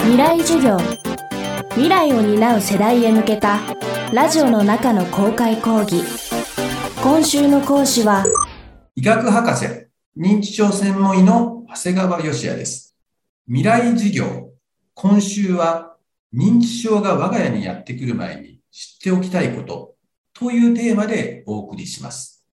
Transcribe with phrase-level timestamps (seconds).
[0.00, 0.78] 未来授業。
[1.70, 3.60] 未来を担う世代へ向けた
[4.12, 6.02] ラジオの中の公開講義。
[7.02, 8.24] 今週の講師は
[8.94, 9.66] 医学博士
[10.16, 12.96] 認知症専門医の長谷川義也です。
[13.46, 14.50] 未来授業。
[14.94, 15.96] 今週は
[16.34, 19.94] 認知症が我が家にやってくる前に知っておきたいこと。
[20.32, 22.44] というテーマでお送りします。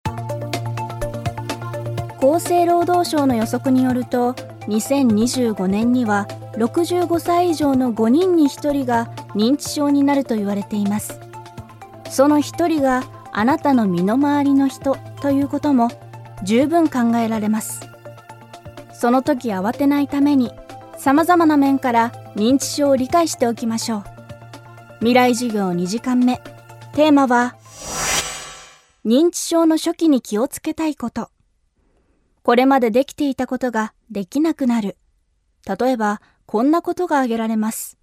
[2.17, 4.35] 厚生労働省の予測によると
[4.67, 11.19] 2025年には65歳以上の5人に1人が認知症になると言われています。
[12.09, 15.89] その1人があなたの身の回りの人ということも
[16.43, 17.81] 十分考えられます。
[18.93, 20.51] その時慌てないために
[20.97, 24.03] 様々な面から認知症を理解しておきましょう。
[24.99, 26.41] 未来授業2時間目。
[26.93, 27.55] テーマは
[29.05, 31.29] 認知症の初期に気をつけたいこと。
[32.45, 34.97] これまでできていたことができなくなる。
[35.67, 37.97] 例えば、こんなことが挙げられます。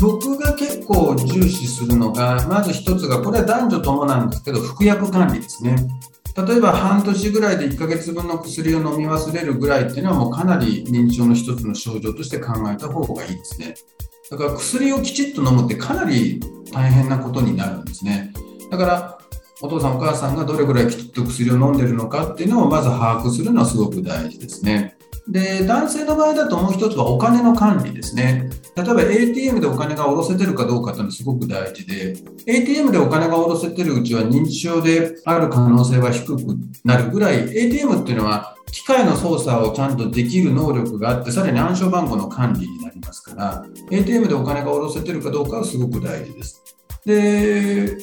[0.00, 5.76] 僕が結構重視するのが、まず一つが、これは男女ともなんですけど、服薬管理ですね。
[6.48, 13.74] 例えば半年ぐらいで1ヶ月分の薬を飲み忘れるぐらいっていうのはもうかなり認知症の一つの症状として考えた方がいいですね。
[14.36, 16.40] だから薬をきちっと飲むってかなり
[16.72, 18.32] 大変なことになるんですね。
[18.70, 19.18] だから
[19.60, 24.96] お父さんお母さんがどれぐらいきちっと薬を飲んでるのかっていうのをまず把握するのはすごく大事ですね。
[25.28, 28.50] で、男性の場合だともう一つはお金の管理ですね。
[28.76, 36.42] 例えば ATM でお金が下ろせてるかどうかっていうのはすごく大事で、ATM でお金が下ろせてるうちは認知症である可能性は低く
[36.84, 46.60] なるぐらい、ATM っていうのは機械の操作をちゃんとできる能力があって、さらに暗証番号の管理になりますから、ATM でお金が下ろせてるかどうかはすごく大事です。
[47.06, 47.96] で、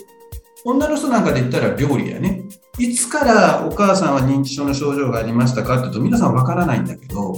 [0.64, 2.46] 女の人なんかで言ったら料理やね。
[2.80, 7.36] いつからお母さんは認知症の症状がありましたかって言うと皆さんわからないんだけど、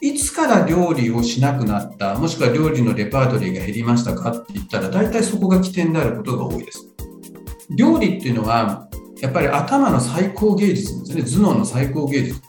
[0.00, 6.86] いつから料理をしなくなった、もしくは料理のレパートリーが減りましたかって言ったら、大体そこが起点であることが多いです。
[7.70, 8.86] 料理っていうのは、
[9.20, 11.22] やっぱり頭の最高芸術なんですね。
[11.24, 12.40] 頭脳の最高芸術。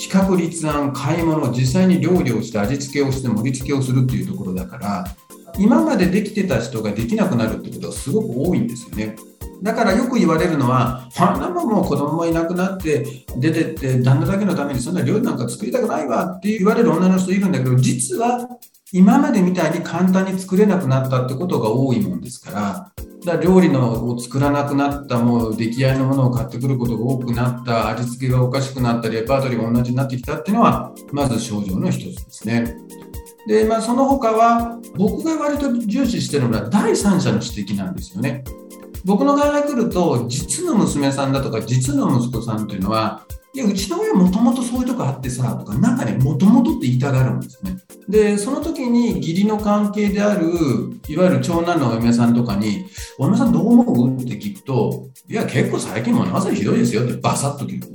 [0.00, 5.04] 企画立案、買い物、実際に料理をして味付けをして盛り付けをするっていうところだから、
[5.58, 9.16] 今までできてた人ができなくなるってことはすごく多いんですよね。
[9.62, 18.48] だからよく言われるのは、あんなもんもう子供もいなくなって出てって旦那だけのためにそんな料理なんか作りたくないわって言われる女の人いるんだけど、実は
[18.92, 22.92] 今までみたいに簡単に作れなくなったってことが多いもんですから、
[23.24, 32.76] だ料理のを作らなくなった、もう出来合いのものを買ってくることが多くなった、味付けがおかしくなった、レパートリーが同じになってきたっていうのは、まず症状の一つですね。
[33.46, 38.44] で、まあ、その他は、僕が割と重視してるのは第三者の指摘なんですよね。
[39.04, 47.76] 僕の側が来ると、実の娘さんだとか、実の息子さんというのは、いや、うちの親もともとそういうとこあってさ、とか、なんかね、もともとって言いたがるんですね。
[48.08, 50.46] で、その時に義理の関係である、
[51.08, 52.86] いわゆる長男のお嫁さんとかに、
[53.18, 54.16] お嫁さんどう思う？
[54.16, 57.88] って聞くと、いや、結構最近もなぜひどいですよってバサッと聞く。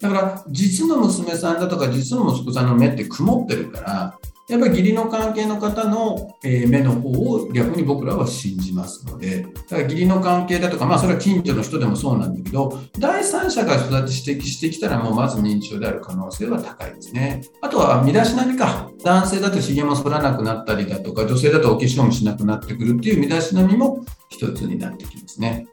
[0.00, 4.18] だから、実の娘さんだとか、実の息子さんの目って曇ってるから、
[4.48, 17.42] やっぱり義理の関係の方の、目の方を逆に僕らは信じますので、だから義理の関係だとか、まあそれは近所の人でもそうなんだけど、第三者がそうやって指摘してきたら、もうまず認知症である可能性は高いですね。
[17.60, 18.90] あとは身だしなみか。
[19.04, 25.66] 男性だと髭も剃らなくなったりだとか、女性だとお化粧もしなくなってくるっていう身だしなみも一つになってきますね。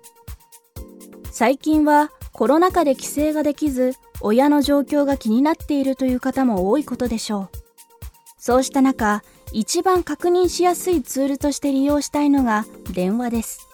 [1.31, 7.65] 最近はコロナ禍で帰省ができず、親の状況が気になっているという方も多いことでしょう。
[8.47, 9.23] そうした中、
[9.53, 13.67] 一番確認しやすいツールとして利用したいのが電話です。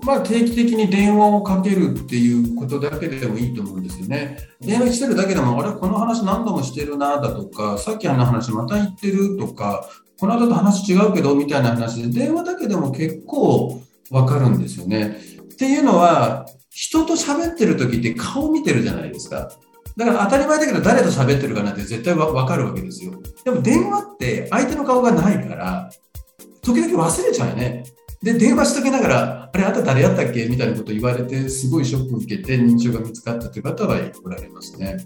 [0.00, 4.38] まあ、定期的に電話をかけるっていうことだけでもいいと思うんですよね。
[4.62, 9.86] 電話してるだけでも、あれ、この話何度もしてるなだとか、さっきあの話また言ってるとか、
[10.18, 15.18] この後と話違うけどみたいな話で、電話だけでも結構わかるんですよね。
[15.42, 19.50] っていうのは、人と喋ってる時って顔見てるじゃないですか。
[19.98, 23.17] だから当たり前だけど誰と喋ってるかなんて絶対わかるわけですよ。
[23.44, 25.90] でも電話って相手の顔がないから、
[26.62, 27.84] 時々忘れちゃうよね。
[28.22, 30.46] で、電話しときながら、あれ、あんた誰やったっけ？
[30.46, 34.96] みたいなこと言われて、すごいショック受けて認知症が見つかったという方はおられますね。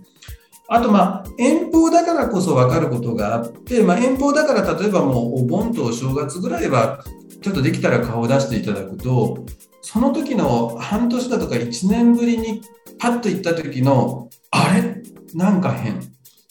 [0.69, 7.05] あと、まあ、遠方だからこそ分かることがあって、まあ、遠方だから例えばもうお盆とお正月ぐらいは、
[7.43, 9.45] ちょっとできたら顔を出していただくと、
[9.83, 12.63] その時の半年だとか1年ぶりに
[12.99, 15.03] パッと行った時のあれ？
[15.35, 16.01] なんか変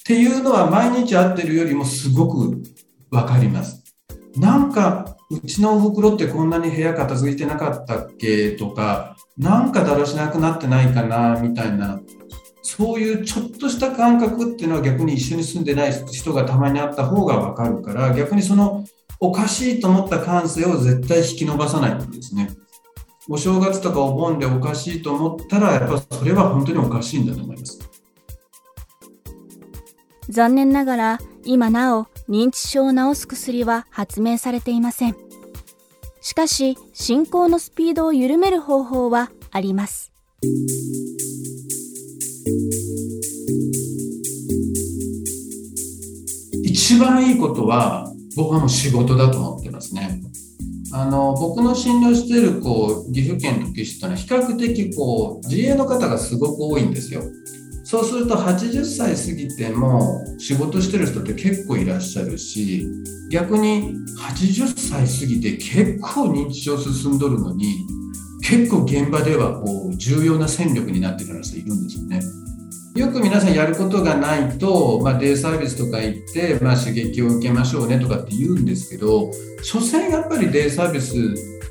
[0.02, 2.62] っていうのは毎日会ってるよりもすごく
[3.12, 3.84] わかります。
[4.36, 12.02] なんかうちのお袋ってこんなに部屋片付いてなかったっけとか、なんかだらしなくなってないかなみたいな
[12.62, 18.86] そういうちょっとした感覚っていうのは逆に一緒に住んでない人がたまにあった方が分かるから逆にその
[19.20, 22.50] おかしいと思った感性を絶対引き伸ばさないんですね。
[23.30, 27.91] お正月とかお盆でおかしいと思ったらやっぱそれは本当におかしいんだと思います。
[30.32, 35.16] 残念ながら今なお認知症を治す薬は発明されていません。
[36.22, 40.14] しかし進行のスピードを緩める方法はあります。
[46.64, 50.22] 一番いいことは僕はもう仕事だと思ってますね。
[50.94, 57.22] あの僕の診療しているこう岐阜県の岸というのは比較的こう自営の方がすごく多いんですよ。
[57.92, 62.88] そうすると80歳過ぎても仕事してる人って結構いらっしゃるし
[63.30, 67.86] 逆に80歳過ぎて結構認知症進んどるのに
[68.42, 72.22] 結構現場ではこう重要な戦力になってる人いるんですよね。
[72.96, 79.32] よく皆さんやることがないと、まあ、デイサービスとか行って、まあ、刺激を受けましょうねとかって言うんですけど
[79.64, 81.14] 所詮やっぱりデイサービス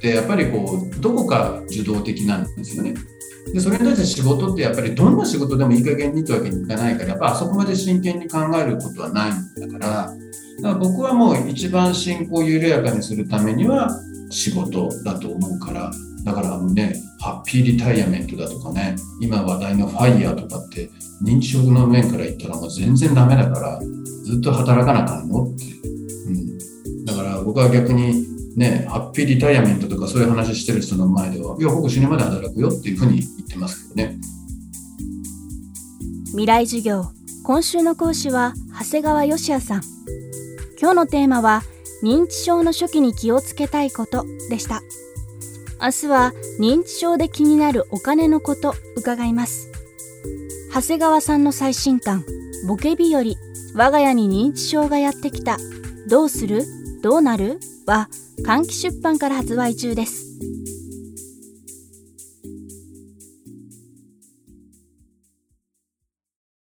[0.01, 2.95] ってやっぱりこうどこか受動的なんですよね。
[3.53, 9.89] でそれに対して仕事ってやっぱりどんな仕事でもいい加減にってわけにいかないからやっぱあそこまで真剣に考えることはないんだから
[10.63, 13.91] だから僕はもう一番進行を緩やかにするためには
[14.31, 15.91] 仕事だと思うから
[16.25, 20.89] だからあのねハッピーリタイアメントだとかね今話題のファイヤーとかって
[21.23, 23.81] 認知症の面から言ったらもう全然ダメだから
[24.25, 25.65] ずっと働かなかんのって、
[26.27, 34.19] うん、だから僕は逆にねハッピーリタイアメントとかそういう話してる人の前ではいや僕死ぬまで働くよっていうふうに言ってますけどね。
[36.27, 37.07] 未来授業。
[37.43, 39.83] 今週の講師は長谷川義也さん。
[40.81, 41.63] 今日のテーマは
[42.03, 44.81] 認知症の初期に気をつけたいことでした。
[45.83, 49.69] 明日は認知症で気になるお金のこと伺います。
[50.73, 52.25] 長谷川さんの最新刊
[52.69, 53.23] 「ボケ日和。
[53.75, 55.57] 我が家に認知症がやってきた。
[56.09, 56.65] どうする？
[57.03, 58.09] どうなる?」は
[58.43, 60.30] 換気出版から発売中です。